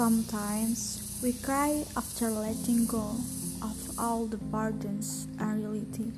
Sometimes 0.00 1.04
we 1.20 1.36
cry 1.44 1.84
after 1.92 2.32
letting 2.32 2.88
go 2.88 3.20
of 3.60 3.76
all 4.00 4.24
the 4.24 4.40
burdens 4.40 5.28
and 5.36 5.60
reality. 5.60 6.16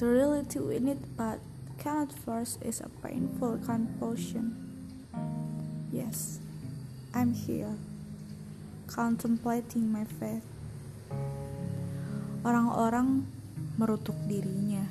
The 0.00 0.08
reality 0.08 0.64
we 0.64 0.80
need 0.80 1.04
but 1.12 1.44
cannot 1.76 2.08
force 2.08 2.56
is 2.64 2.80
a 2.80 2.88
painful 3.04 3.60
compulsion. 3.68 4.56
Yes, 5.92 6.40
I'm 7.12 7.36
here, 7.36 7.76
contemplating 8.88 9.92
my 9.92 10.08
faith. 10.16 10.48
Orang-orang 12.48 13.28
merutuk 13.76 14.16
dirinya. 14.24 14.88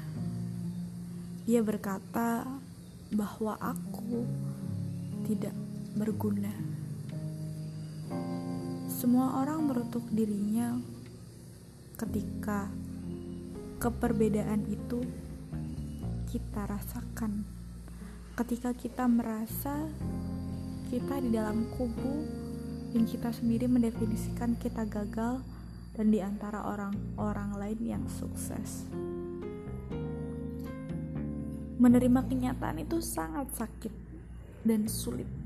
Dia 1.50 1.66
berkata 1.66 2.46
bahwa 3.10 3.58
aku 3.58 4.30
tidak 5.26 5.58
berguna. 5.98 6.54
Semua 9.00 9.40
orang 9.40 9.64
merutuk 9.64 10.04
dirinya 10.12 10.76
ketika 11.96 12.68
keperbedaan 13.80 14.68
itu 14.68 15.00
kita 16.28 16.68
rasakan. 16.68 17.48
Ketika 18.36 18.76
kita 18.76 19.08
merasa 19.08 19.88
kita 20.92 21.16
di 21.24 21.32
dalam 21.32 21.72
kubu 21.80 22.28
yang 22.92 23.08
kita 23.08 23.32
sendiri 23.32 23.72
mendefinisikan 23.72 24.60
kita 24.60 24.84
gagal 24.84 25.48
dan 25.96 26.12
di 26.12 26.20
antara 26.20 26.68
orang-orang 26.68 27.56
lain 27.56 27.80
yang 27.80 28.04
sukses. 28.12 28.84
Menerima 31.80 32.20
kenyataan 32.28 32.84
itu 32.84 33.00
sangat 33.00 33.48
sakit 33.56 33.96
dan 34.68 34.92
sulit 34.92 35.39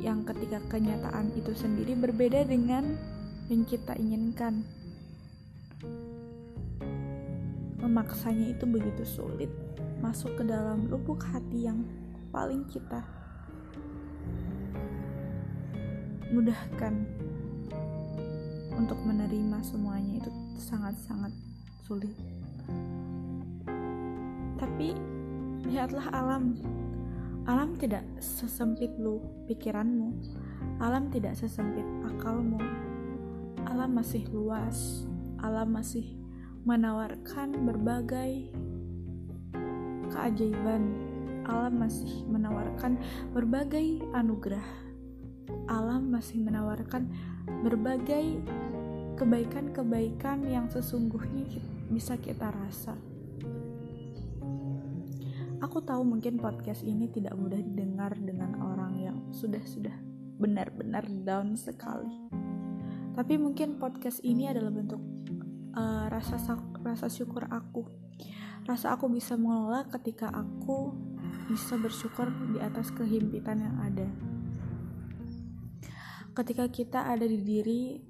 yang 0.00 0.24
ketika 0.24 0.58
kenyataan 0.72 1.30
itu 1.36 1.52
sendiri 1.52 1.92
berbeda 1.92 2.48
dengan 2.48 2.96
yang 3.52 3.68
kita 3.68 3.92
inginkan. 4.00 4.64
Memaksanya 7.84 8.56
itu 8.56 8.64
begitu 8.64 9.04
sulit 9.04 9.52
masuk 10.00 10.32
ke 10.40 10.44
dalam 10.48 10.88
lubuk 10.88 11.20
hati 11.20 11.68
yang 11.68 11.84
paling 12.32 12.64
kita 12.72 13.04
mudahkan 16.32 16.94
untuk 18.78 18.96
menerima 19.04 19.58
semuanya 19.60 20.22
itu 20.24 20.30
sangat-sangat 20.56 21.34
sulit. 21.84 22.14
Tapi 24.56 24.94
lihatlah 25.66 26.06
alam 26.14 26.56
Alam 27.48 27.76
tidak 27.80 28.04
sesempit 28.20 28.92
lu 29.00 29.24
pikiranmu. 29.48 30.12
Alam 30.80 31.08
tidak 31.08 31.36
sesempit 31.40 31.84
akalmu. 32.04 32.60
Alam 33.64 33.96
masih 33.96 34.28
luas. 34.28 35.08
Alam 35.40 35.72
masih 35.72 36.04
menawarkan 36.68 37.64
berbagai 37.64 38.52
keajaiban. 40.12 40.84
Alam 41.48 41.80
masih 41.80 42.28
menawarkan 42.28 43.00
berbagai 43.32 44.04
anugerah. 44.12 44.68
Alam 45.72 46.12
masih 46.12 46.44
menawarkan 46.44 47.08
berbagai 47.64 48.44
kebaikan-kebaikan 49.16 50.44
yang 50.44 50.68
sesungguhnya 50.68 51.44
bisa 51.88 52.20
kita 52.20 52.52
rasa. 52.52 53.09
Aku 55.60 55.84
tahu 55.84 56.08
mungkin 56.08 56.40
podcast 56.40 56.80
ini 56.80 57.12
tidak 57.12 57.36
mudah 57.36 57.60
didengar 57.60 58.16
dengan 58.16 58.56
orang 58.64 58.96
yang 58.96 59.16
sudah-sudah 59.28 59.92
benar-benar 60.40 61.04
down 61.20 61.52
sekali. 61.52 62.16
Tapi 63.12 63.36
mungkin 63.36 63.76
podcast 63.76 64.24
ini 64.24 64.48
adalah 64.48 64.72
bentuk 64.72 65.04
uh, 65.76 66.08
rasa 66.08 66.40
rasa 66.80 67.12
syukur 67.12 67.44
aku. 67.52 67.84
Rasa 68.64 68.96
aku 68.96 69.12
bisa 69.12 69.36
mengelola 69.36 69.84
ketika 69.92 70.32
aku 70.32 70.96
bisa 71.52 71.76
bersyukur 71.76 72.32
di 72.56 72.58
atas 72.64 72.88
kehimpitan 72.96 73.60
yang 73.60 73.76
ada. 73.84 74.08
Ketika 76.40 76.72
kita 76.72 77.04
ada 77.04 77.28
di 77.28 77.36
diri 77.36 78.00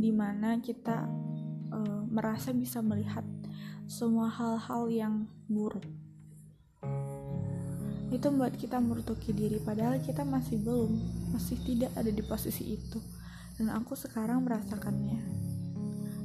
di 0.00 0.08
mana 0.08 0.56
kita 0.64 0.96
uh, 1.76 2.02
merasa 2.08 2.56
bisa 2.56 2.80
melihat 2.80 3.28
semua 3.84 4.32
hal-hal 4.32 4.88
yang 4.88 5.28
buruk 5.44 6.01
itu 8.12 8.28
membuat 8.28 8.60
kita 8.60 8.76
merutuki 8.76 9.32
diri 9.32 9.56
padahal 9.56 9.98
kita 10.04 10.22
masih 10.22 10.60
belum 10.60 10.92
masih 11.32 11.56
tidak 11.64 11.90
ada 11.96 12.12
di 12.12 12.20
posisi 12.20 12.76
itu. 12.76 13.00
Dan 13.56 13.72
aku 13.72 13.96
sekarang 13.96 14.44
merasakannya. 14.44 15.20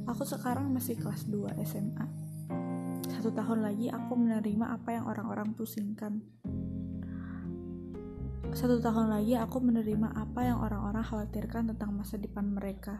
Aku 0.08 0.24
sekarang 0.24 0.72
masih 0.72 0.96
kelas 0.96 1.28
2 1.28 1.52
SMA 1.64 2.28
satu 3.18 3.34
tahun 3.34 3.66
lagi 3.66 3.90
aku 3.90 4.14
menerima 4.14 4.78
apa 4.78 4.94
yang 4.94 5.10
orang-orang 5.10 5.50
pusingkan. 5.50 6.22
Satu 8.54 8.78
tahun 8.78 9.10
lagi 9.10 9.34
aku 9.34 9.58
menerima 9.58 10.14
apa 10.14 10.46
yang 10.46 10.62
orang-orang 10.62 11.02
khawatirkan 11.02 11.74
tentang 11.74 11.98
masa 11.98 12.14
depan 12.14 12.46
mereka. 12.46 12.94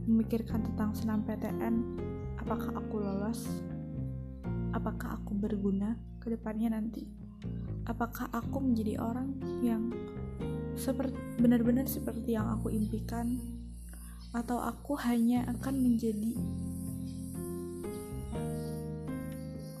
Memikirkan 0.00 0.64
tentang 0.72 0.96
senam 0.96 1.28
PTN 1.28 1.74
apakah 2.40 2.72
aku 2.72 3.04
lolos? 3.04 3.44
Apakah 4.72 5.20
aku 5.20 5.36
berguna 5.36 6.00
ke 6.24 6.32
depannya 6.32 6.72
nanti 6.72 7.27
apakah 7.88 8.28
aku 8.36 8.60
menjadi 8.60 9.00
orang 9.00 9.32
yang 9.64 9.88
seperti 10.76 11.16
benar-benar 11.40 11.88
seperti 11.88 12.36
yang 12.36 12.46
aku 12.52 12.68
impikan? 12.70 13.40
Atau 14.36 14.60
aku 14.60 14.92
hanya 15.08 15.48
akan 15.48 15.74
menjadi 15.80 16.36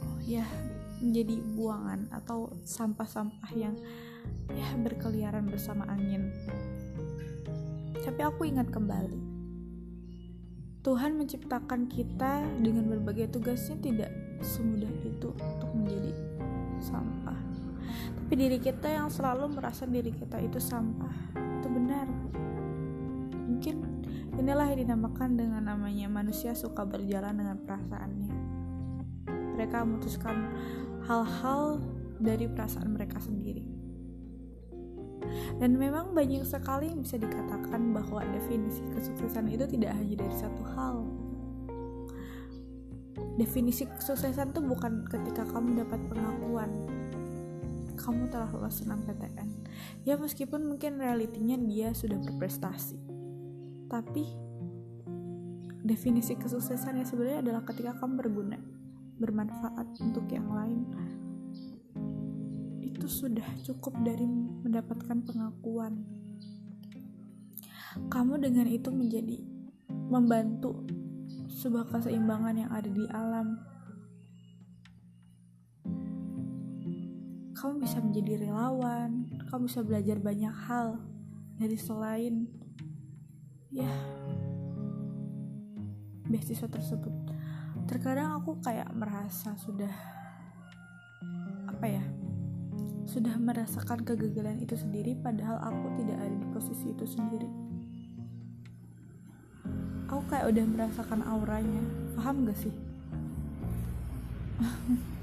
oh 0.08 0.18
ya 0.24 0.48
menjadi 1.04 1.36
buangan 1.54 2.08
atau 2.10 2.56
sampah-sampah 2.64 3.52
yang 3.54 3.76
ya 4.56 4.66
berkeliaran 4.80 5.46
bersama 5.46 5.84
angin? 5.86 6.32
Tapi 8.00 8.24
aku 8.24 8.48
ingat 8.48 8.72
kembali. 8.72 9.20
Tuhan 10.80 11.20
menciptakan 11.20 11.92
kita 11.92 12.40
dengan 12.64 12.88
berbagai 12.88 13.36
tugasnya 13.36 13.76
tidak 13.84 14.08
semudah 14.40 14.88
itu 15.04 15.36
untuk 15.36 15.70
menjadi 15.76 16.16
sampah 16.80 17.36
tapi 18.14 18.32
diri 18.44 18.58
kita 18.60 18.92
yang 18.92 19.08
selalu 19.08 19.56
merasa 19.56 19.88
diri 19.88 20.12
kita 20.12 20.36
itu 20.36 20.60
sampah. 20.60 21.32
Itu 21.32 21.68
benar. 21.72 22.06
Mungkin 23.48 23.76
inilah 24.36 24.68
yang 24.68 24.84
dinamakan 24.84 25.40
dengan 25.40 25.64
namanya 25.64 26.06
manusia 26.12 26.52
suka 26.52 26.84
berjalan 26.84 27.40
dengan 27.40 27.56
perasaannya. 27.64 28.36
Mereka 29.56 29.76
memutuskan 29.82 30.36
hal-hal 31.08 31.80
dari 32.20 32.46
perasaan 32.52 32.92
mereka 32.92 33.16
sendiri. 33.18 33.64
Dan 35.58 35.80
memang 35.80 36.12
banyak 36.12 36.44
sekali 36.46 36.92
yang 36.92 37.02
bisa 37.02 37.18
dikatakan 37.18 37.96
bahwa 37.96 38.22
definisi 38.30 38.84
kesuksesan 38.94 39.48
itu 39.50 39.64
tidak 39.66 39.96
hanya 39.96 40.14
dari 40.20 40.36
satu 40.36 40.62
hal. 40.76 40.96
Definisi 43.40 43.86
kesuksesan 43.86 44.52
itu 44.52 44.60
bukan 44.62 45.06
ketika 45.06 45.46
kamu 45.48 45.82
dapat 45.86 46.00
pengakuan 46.10 46.70
kamu 47.98 48.30
telah 48.30 48.48
lolos 48.54 48.80
PTN 48.86 49.48
ya 50.06 50.14
meskipun 50.16 50.64
mungkin 50.64 51.02
realitinya 51.02 51.58
dia 51.58 51.92
sudah 51.92 52.16
berprestasi. 52.16 52.96
Tapi 53.88 54.24
definisi 55.84 56.36
kesuksesan 56.36 57.00
ya 57.00 57.04
sebenarnya 57.08 57.40
adalah 57.44 57.62
ketika 57.64 57.96
kamu 57.96 58.20
berguna 58.20 58.58
bermanfaat 59.18 59.98
untuk 60.00 60.28
yang 60.30 60.48
lain. 60.52 60.86
Itu 62.84 63.06
sudah 63.10 63.46
cukup 63.66 63.96
dari 64.04 64.24
mendapatkan 64.64 65.24
pengakuan. 65.24 66.04
Kamu 68.08 68.38
dengan 68.38 68.68
itu 68.70 68.94
menjadi 68.94 69.42
membantu 69.88 70.86
sebuah 71.50 71.90
keseimbangan 71.90 72.54
yang 72.54 72.70
ada 72.70 72.86
di 72.86 73.04
alam 73.10 73.58
kamu 77.58 77.82
bisa 77.82 77.98
menjadi 77.98 78.46
relawan, 78.46 79.26
kamu 79.50 79.66
bisa 79.66 79.82
belajar 79.82 80.22
banyak 80.22 80.54
hal 80.70 81.02
dari 81.58 81.74
selain 81.74 82.46
ya 83.74 83.90
beasiswa 86.30 86.70
tersebut. 86.70 87.10
Terkadang 87.90 88.38
aku 88.38 88.62
kayak 88.62 88.94
merasa 88.94 89.58
sudah 89.58 89.90
apa 91.66 91.86
ya? 91.90 92.04
Sudah 93.10 93.34
merasakan 93.34 94.06
kegagalan 94.06 94.62
itu 94.62 94.78
sendiri 94.78 95.18
padahal 95.18 95.58
aku 95.58 95.98
tidak 95.98 96.22
ada 96.22 96.36
di 96.38 96.46
posisi 96.54 96.94
itu 96.94 97.10
sendiri. 97.10 97.50
Aku 100.06 100.22
kayak 100.30 100.46
udah 100.46 100.64
merasakan 100.64 101.26
auranya. 101.26 101.82
Paham 102.14 102.46
gak 102.46 102.56
sih? 102.60 102.72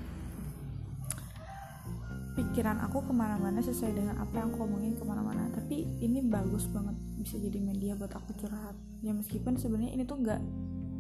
pikiran 2.36 2.84
aku 2.84 3.08
ke 3.08 3.14
mana-mana 3.16 3.64
sesuai 3.64 3.96
dengan 3.96 4.16
apa 4.20 4.44
yang 4.44 4.52
aku 4.52 4.68
omongin 4.68 4.94
ke 5.00 5.04
mana-mana. 5.08 5.48
Tapi 5.56 5.88
ini 6.04 6.20
bagus 6.28 6.68
banget 6.68 6.96
bisa 7.16 7.40
jadi 7.40 7.58
media 7.64 7.96
buat 7.96 8.12
aku 8.12 8.36
curhat. 8.36 8.76
Ya 9.00 9.16
meskipun 9.16 9.56
sebenarnya 9.56 9.96
ini 9.96 10.04
tuh 10.04 10.20
nggak 10.20 10.42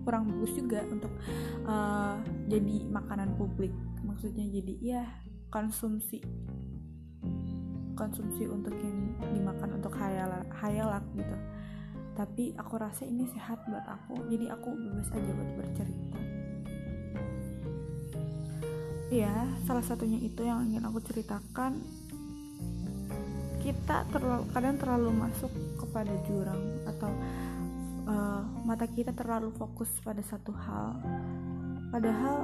kurang 0.08 0.32
bagus 0.32 0.56
juga 0.56 0.80
untuk 0.88 1.12
uh, 1.68 2.16
jadi 2.48 2.88
makanan 2.88 3.36
publik. 3.36 3.76
Maksudnya 4.08 4.48
jadi 4.48 4.74
ya 4.80 5.04
konsumsi 5.52 6.24
konsumsi 7.96 8.44
untuk 8.48 8.76
yang 8.76 9.16
dimakan 9.36 9.80
untuk 9.80 9.92
hayalak 10.00 10.48
hayalak 10.64 11.04
gitu. 11.20 11.38
Tapi 12.16 12.56
aku 12.56 12.80
rasa 12.80 13.04
ini 13.04 13.28
sehat 13.28 13.60
buat 13.68 13.84
aku. 13.84 14.24
Jadi 14.32 14.48
aku 14.48 14.72
bebas 14.72 15.12
aja 15.12 15.32
buat 15.36 15.52
bercerita 15.60 16.25
ya 19.16 19.48
salah 19.64 19.80
satunya 19.80 20.20
itu 20.20 20.44
yang 20.44 20.68
ingin 20.68 20.84
aku 20.84 21.00
ceritakan. 21.00 21.80
Kita 23.64 24.04
terlalu 24.12 24.44
kadang 24.52 24.76
terlalu 24.76 25.10
masuk 25.16 25.50
kepada 25.80 26.12
jurang 26.28 26.84
atau 26.86 27.12
uh, 28.12 28.44
mata 28.68 28.86
kita 28.86 29.16
terlalu 29.16 29.56
fokus 29.56 29.88
pada 30.04 30.20
satu 30.20 30.52
hal. 30.52 31.00
Padahal 31.90 32.44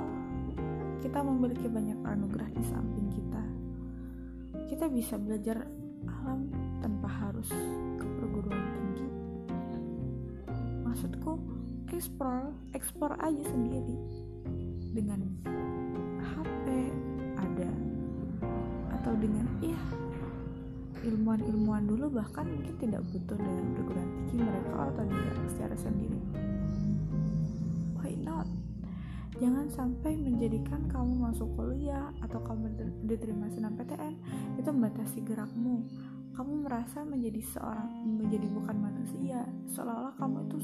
kita 1.03 1.19
memiliki 1.19 1.67
banyak 1.67 1.99
anugerah 2.07 2.49
di 2.55 2.63
samping 2.63 3.07
kita. 3.11 3.43
Kita 4.71 4.85
bisa 4.87 5.19
belajar 5.19 5.67
alam 6.07 6.47
tanpa 6.79 7.09
harus 7.11 7.51
ke 7.99 8.05
perguruan 8.17 8.63
tinggi. 8.71 9.07
Maksudku 10.87 11.31
eksplor 11.91 12.55
eksplor 12.73 13.13
aja 13.19 13.43
sendiri 13.45 13.93
dengan 14.95 15.21
iya. 19.61 19.81
Ilmuwan-ilmuwan 21.01 21.89
dulu 21.89 22.13
bahkan 22.13 22.45
mungkin 22.45 22.77
tidak 22.77 23.01
butuh 23.09 23.33
dengan 23.33 23.65
perguruan 23.73 24.09
tinggi 24.29 24.43
mereka 24.45 24.93
atau 24.93 25.03
tidak 25.09 25.35
secara 25.49 25.75
sendiri. 25.77 26.19
Why 27.97 28.13
not? 28.21 28.45
Jangan 29.41 29.73
sampai 29.73 30.13
menjadikan 30.21 30.85
kamu 30.85 31.25
masuk 31.25 31.49
kuliah 31.57 32.13
atau 32.21 32.37
kamu 32.45 32.69
diterima 33.09 33.49
PTN 33.49 34.13
itu 34.61 34.69
membatasi 34.69 35.25
gerakmu. 35.25 35.81
Kamu 36.37 36.69
merasa 36.69 37.01
menjadi 37.01 37.41
seorang 37.49 37.89
menjadi 38.21 38.45
bukan 38.53 38.77
manusia 38.77 39.41
seolah-olah 39.73 40.13
kamu 40.21 40.45
itu 40.45 40.59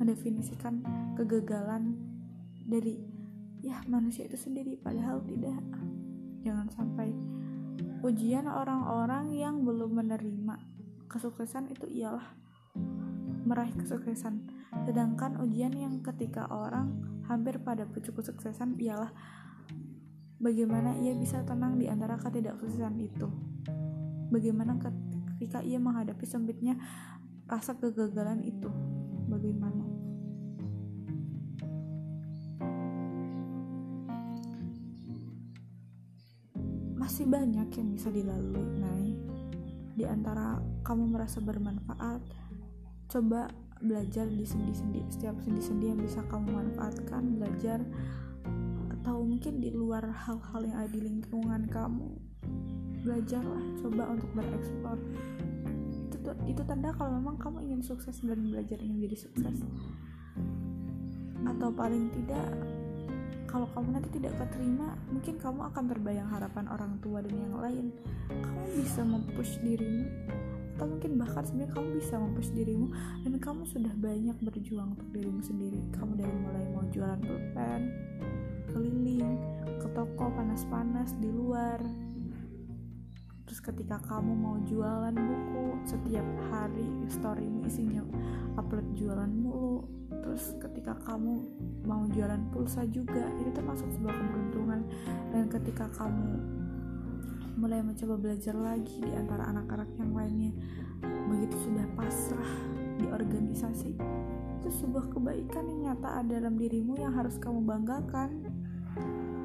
mendefinisikan 0.00 0.80
kegagalan 1.20 2.00
dari 2.64 2.96
ya 3.60 3.84
manusia 3.84 4.24
itu 4.24 4.40
sendiri 4.40 4.80
padahal 4.80 5.20
tidak. 5.28 5.60
Jangan 6.40 6.72
sampai 6.72 7.12
ujian 8.02 8.46
orang-orang 8.46 9.34
yang 9.34 9.66
belum 9.66 9.98
menerima 9.98 10.54
kesuksesan 11.08 11.72
itu 11.72 11.88
ialah 11.88 12.36
meraih 13.48 13.72
kesuksesan. 13.74 14.44
Sedangkan 14.84 15.40
ujian 15.40 15.72
yang 15.72 16.04
ketika 16.04 16.46
orang 16.52 17.00
hampir 17.26 17.60
pada 17.60 17.88
pucuk 17.88 18.20
kesuksesan 18.20 18.76
ialah 18.76 19.12
bagaimana 20.38 20.96
ia 21.00 21.16
bisa 21.16 21.42
tenang 21.42 21.80
di 21.80 21.88
antara 21.88 22.20
ketidaksuksesan 22.20 22.94
itu. 23.00 23.26
Bagaimana 24.28 24.76
ketika 24.76 25.64
ia 25.64 25.80
menghadapi 25.80 26.24
sempitnya 26.28 26.76
rasa 27.48 27.74
kegagalan 27.80 28.44
itu. 28.44 28.68
Bagaimana 29.28 29.67
masih 37.18 37.34
banyak 37.34 37.68
yang 37.74 37.88
bisa 37.98 38.14
dilalui. 38.14 38.62
Nay 38.78 39.18
di 39.98 40.06
antara 40.06 40.62
kamu 40.86 41.18
merasa 41.18 41.42
bermanfaat 41.42 42.22
coba 43.10 43.50
belajar 43.82 44.30
di 44.30 44.46
sendi-sendi 44.46 45.02
setiap 45.10 45.34
sendi-sendi 45.42 45.90
yang 45.90 45.98
bisa 45.98 46.22
kamu 46.30 46.46
manfaatkan 46.46 47.34
belajar 47.34 47.82
atau 49.02 49.26
mungkin 49.26 49.58
di 49.58 49.74
luar 49.74 50.06
hal-hal 50.06 50.62
yang 50.62 50.78
ada 50.78 50.94
di 50.94 51.00
lingkungan 51.02 51.66
kamu 51.66 52.06
belajarlah 53.02 53.66
coba 53.82 54.14
untuk 54.14 54.30
bereksplor. 54.38 54.98
Itu 55.90 56.22
itu 56.46 56.62
tanda 56.70 56.94
kalau 56.94 57.18
memang 57.18 57.34
kamu 57.42 57.66
ingin 57.66 57.82
sukses 57.82 58.22
dan 58.22 58.46
belajar 58.46 58.78
ingin 58.78 59.10
jadi 59.10 59.26
sukses. 59.26 59.66
Atau 61.42 61.74
paling 61.74 62.14
tidak 62.14 62.77
kalau 63.48 63.66
kamu 63.72 63.96
nanti 63.96 64.12
tidak 64.20 64.36
keterima 64.36 64.94
mungkin 65.08 65.40
kamu 65.40 65.60
akan 65.72 65.84
terbayang 65.88 66.28
harapan 66.28 66.68
orang 66.68 67.00
tua 67.00 67.24
dan 67.24 67.34
yang 67.34 67.56
lain. 67.56 67.86
Kamu 68.28 68.64
bisa 68.76 69.00
mempush 69.02 69.56
dirimu 69.64 70.04
atau 70.78 70.86
mungkin 70.86 71.18
bahkan 71.18 71.42
sebenarnya 71.42 71.74
kamu 71.74 71.88
bisa 71.98 72.14
mempush 72.22 72.54
dirimu 72.54 72.86
dan 73.26 73.34
kamu 73.42 73.62
sudah 73.66 73.90
banyak 73.98 74.36
berjuang 74.44 74.94
untuk 74.94 75.08
dirimu 75.10 75.40
sendiri. 75.42 75.80
Kamu 75.96 76.12
dari 76.14 76.36
mulai 76.38 76.64
mau 76.70 76.84
jualan 76.92 77.18
pulpen 77.18 77.82
keliling 78.68 79.40
ke 79.80 79.88
toko 79.96 80.28
panas-panas 80.36 81.16
di 81.18 81.32
luar 81.32 81.80
terus 83.48 83.64
ketika 83.64 83.96
kamu 84.04 84.36
mau 84.36 84.60
jualan 84.60 85.16
buku 85.16 85.80
setiap 85.88 86.28
hari 86.52 86.84
storymu 87.08 87.64
isinya 87.64 88.04
upload 88.60 88.84
jualan 88.92 89.32
mulu. 89.32 89.88
Terus 90.20 90.52
ketika 90.60 90.92
kamu 91.08 91.48
mau 91.88 92.04
jualan 92.12 92.44
pulsa 92.52 92.84
juga 92.84 93.24
itu 93.40 93.48
termasuk 93.56 93.88
sebuah 93.96 94.12
keberuntungan. 94.12 94.84
Dan 95.32 95.48
ketika 95.48 95.88
kamu 95.96 96.28
mulai 97.56 97.80
mencoba 97.80 98.20
belajar 98.20 98.52
lagi 98.52 99.00
di 99.00 99.16
antara 99.16 99.48
anak-anak 99.48 99.96
yang 99.96 100.12
lainnya 100.12 100.52
begitu 101.32 101.56
sudah 101.64 101.88
pasrah 101.96 102.52
di 103.00 103.08
organisasi 103.08 103.96
itu 104.60 104.68
sebuah 104.84 105.08
kebaikan 105.08 105.64
yang 105.72 105.80
nyata 105.96 106.20
ada 106.20 106.36
dalam 106.36 106.60
dirimu 106.60 107.00
yang 107.00 107.16
harus 107.16 107.40
kamu 107.40 107.64
banggakan. 107.64 108.44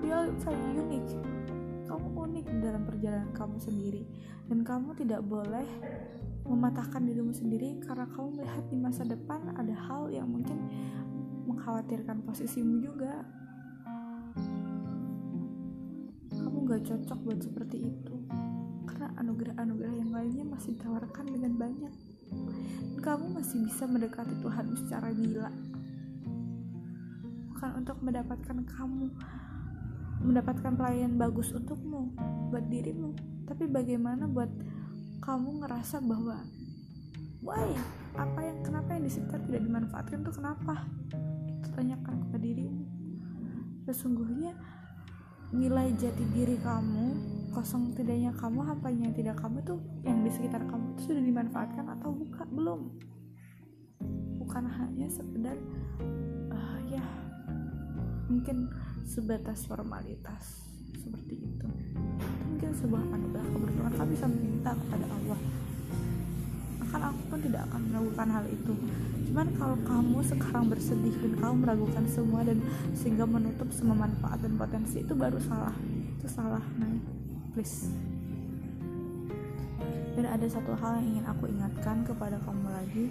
Very 0.04 0.36
unique 0.76 1.33
kamu 1.94 2.10
unik 2.10 2.46
dalam 2.58 2.90
perjalanan 2.90 3.30
kamu 3.38 3.62
sendiri? 3.62 4.02
Dan 4.50 4.66
kamu 4.66 4.98
tidak 4.98 5.22
boleh 5.22 5.62
mematahkan 6.42 7.06
dirimu 7.06 7.30
sendiri 7.38 7.78
karena 7.86 8.10
kamu 8.10 8.42
melihat 8.42 8.66
di 8.66 8.78
masa 8.82 9.06
depan 9.06 9.54
ada 9.54 9.78
hal 9.78 10.10
yang 10.10 10.26
mungkin 10.26 10.58
mengkhawatirkan 11.46 12.26
posisimu 12.26 12.82
juga. 12.82 13.22
Kamu 16.34 16.66
gak 16.66 16.82
cocok 16.82 17.20
buat 17.30 17.40
seperti 17.46 17.78
itu 17.86 18.16
karena 18.90 19.14
anugerah-anugerah 19.22 19.94
yang 19.94 20.12
lainnya 20.18 20.46
masih 20.50 20.74
ditawarkan 20.74 21.30
dengan 21.30 21.54
banyak. 21.62 21.94
Dan 22.90 23.00
kamu 23.06 23.38
masih 23.38 23.70
bisa 23.70 23.86
mendekati 23.86 24.34
Tuhan 24.42 24.66
secara 24.82 25.14
gila. 25.14 25.54
Bukan 27.54 27.70
untuk 27.86 28.02
mendapatkan 28.02 28.58
kamu 28.66 29.14
mendapatkan 30.24 30.72
pelayanan 30.74 31.20
bagus 31.20 31.52
untukmu 31.52 32.16
buat 32.50 32.66
dirimu. 32.72 33.12
Tapi 33.44 33.68
bagaimana 33.68 34.26
buat 34.26 34.50
kamu 35.20 35.64
ngerasa 35.64 36.00
bahwa 36.00 36.40
why? 37.44 37.70
Apa 38.16 38.40
yang 38.40 38.64
kenapa 38.64 38.96
yang 38.96 39.04
di 39.04 39.12
tidak 39.12 39.62
dimanfaatkan 39.62 40.24
tuh 40.24 40.36
kenapa? 40.36 40.88
Itu 41.60 41.70
tanyakan 41.76 42.28
kepada 42.28 42.40
dirimu. 42.40 42.84
Sesungguhnya 43.84 44.56
nilai 45.54 45.94
jati 46.00 46.26
diri 46.34 46.58
kamu 46.58 47.06
kosong 47.54 47.94
tidaknya 47.94 48.34
kamu 48.34 48.66
apa 48.66 48.90
yang 48.90 49.14
tidak 49.14 49.38
kamu 49.38 49.62
tuh 49.62 49.78
yang 50.02 50.26
di 50.26 50.34
sekitar 50.34 50.66
kamu 50.66 50.98
itu 50.98 51.14
sudah 51.14 51.22
dimanfaatkan 51.22 51.86
atau 52.00 52.10
bukan 52.10 52.48
belum. 52.50 52.82
Bukan 54.42 54.64
hanya 54.66 55.08
sekedar 55.08 55.56
uh, 56.50 56.80
ya 56.90 57.04
mungkin 58.34 58.66
sebatas 59.06 59.70
formalitas 59.70 60.66
seperti 60.98 61.38
itu. 61.38 61.70
Mungkin 62.50 62.70
sebuah 62.74 63.04
anugerah 63.14 63.46
keberuntungan 63.46 63.94
kami 63.94 64.10
bisa 64.18 64.26
meminta 64.26 64.72
kepada 64.74 65.06
Allah. 65.06 65.40
Akan 66.82 67.02
aku 67.14 67.22
pun 67.30 67.40
tidak 67.46 67.62
akan 67.70 67.82
melakukan 67.94 68.28
hal 68.34 68.46
itu. 68.50 68.74
Cuman 69.30 69.48
kalau 69.54 69.78
kamu 69.86 70.18
sekarang 70.26 70.66
bersedih 70.66 71.14
dan 71.22 71.34
kamu 71.38 71.56
meragukan 71.62 72.06
semua 72.10 72.42
dan 72.42 72.58
sehingga 72.98 73.30
menutup 73.30 73.70
semua 73.70 74.10
manfaat 74.10 74.42
dan 74.42 74.58
potensi 74.58 75.06
itu 75.06 75.14
baru 75.14 75.38
salah. 75.38 75.78
Itu 76.18 76.26
salah 76.26 76.64
nah 76.82 76.90
please. 77.54 77.86
Dan 80.14 80.26
ada 80.30 80.46
satu 80.46 80.74
hal 80.78 81.02
yang 81.02 81.18
ingin 81.18 81.26
aku 81.26 81.50
ingatkan 81.50 82.06
kepada 82.06 82.38
kamu 82.46 82.66
lagi 82.70 83.06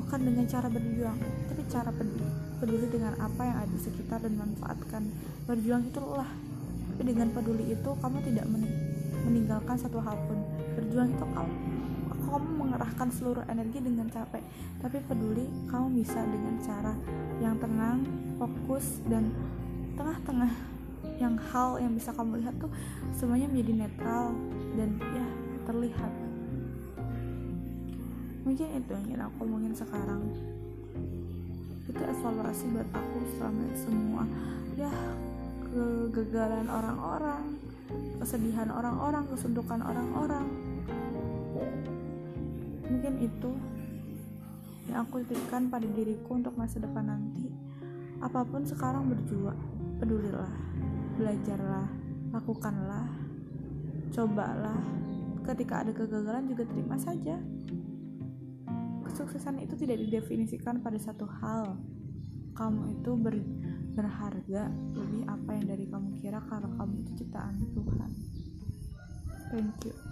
bukan 0.00 0.20
dengan 0.24 0.44
cara 0.48 0.66
berjuang. 0.72 1.18
Tapi 1.52 1.62
cara 1.68 1.90
peduli 1.92 2.50
peduli 2.60 2.86
dengan 2.92 3.16
apa 3.16 3.40
yang 3.40 3.56
ada 3.64 3.72
di 3.72 3.80
sekitar 3.80 4.20
dan 4.20 4.36
manfaatkan. 4.36 5.08
Berjuang 5.48 5.88
itu 5.88 5.98
lelah. 5.98 6.28
Tapi 6.92 7.02
dengan 7.08 7.28
peduli 7.32 7.72
itu 7.72 7.90
kamu 8.04 8.18
tidak 8.28 8.46
meninggalkan 9.24 9.76
satu 9.80 9.98
hal 10.04 10.14
pun. 10.28 10.38
Berjuang 10.76 11.08
itu 11.08 11.24
kamu 11.24 11.54
kamu 12.30 12.62
mengerahkan 12.62 13.08
seluruh 13.10 13.42
energi 13.50 13.82
dengan 13.82 14.06
capek. 14.06 14.44
Tapi 14.78 15.02
peduli 15.08 15.48
kamu 15.66 15.98
bisa 15.98 16.22
dengan 16.22 16.54
cara 16.62 16.94
yang 17.42 17.58
tenang 17.58 18.06
fokus 18.36 19.00
dan 19.08 19.32
tengah-tengah. 19.96 20.52
Yang 21.16 21.34
hal 21.52 21.80
yang 21.80 21.92
bisa 21.96 22.12
kamu 22.12 22.44
lihat 22.44 22.54
tuh 22.60 22.70
semuanya 23.16 23.48
menjadi 23.48 23.72
netral 23.88 24.36
dan 24.76 24.96
ya 25.00 25.26
terlihat 25.68 26.12
mungkin 28.42 28.68
itu 28.76 28.90
yang 28.90 29.04
ingin 29.08 29.22
aku 29.24 29.36
omongin 29.44 29.74
sekarang. 29.76 30.22
Itu 31.90 32.00
evaluasi 32.00 32.64
buat 32.70 32.88
aku 32.94 33.18
selama 33.36 33.64
semua. 33.74 34.22
Ya 34.78 34.92
kegagalan 35.70 36.66
orang-orang 36.66 37.60
kesedihan 38.22 38.68
orang-orang 38.70 39.24
kesuntukan 39.30 39.80
orang-orang. 39.82 40.46
Mungkin 42.90 43.14
itu 43.22 43.50
yang 44.90 45.06
aku 45.06 45.22
titipkan 45.22 45.70
pada 45.70 45.86
diriku 45.86 46.38
untuk 46.38 46.54
masa 46.58 46.82
depan 46.82 47.06
nanti. 47.06 47.48
Apa 48.20 48.44
pun 48.44 48.66
sekarang 48.66 49.08
berjuang 49.08 49.56
pedulilah 50.02 50.52
belajarlah 51.20 51.88
lakukanlah 52.32 53.08
cobalah. 54.14 54.80
Ketika 55.40 55.82
ada 55.82 55.92
kegagalan 55.92 56.46
juga 56.46 56.68
terima 56.68 56.96
saja 57.00 57.40
kesuksesan 59.20 59.60
itu 59.60 59.76
tidak 59.76 60.00
didefinisikan 60.00 60.80
pada 60.80 60.96
satu 60.96 61.28
hal. 61.28 61.76
Kamu 62.56 62.96
itu 62.96 63.12
ber, 63.20 63.36
berharga 63.92 64.72
lebih 64.96 65.28
apa 65.28 65.50
yang 65.60 65.66
dari 65.68 65.84
kamu 65.84 66.08
kira 66.24 66.40
karena 66.48 66.72
kamu 66.80 67.04
itu 67.04 67.12
ciptaan 67.20 67.60
Tuhan. 67.76 68.10
Thank 69.52 69.92
you 69.92 70.09